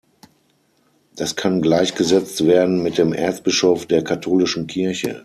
Das 1.15 1.35
kann 1.35 1.61
gleichgesetzt 1.61 2.47
werden 2.47 2.81
mit 2.81 2.97
dem 2.97 3.13
Erzbischof 3.13 3.85
der 3.85 4.03
katholischen 4.03 4.65
Kirche. 4.65 5.19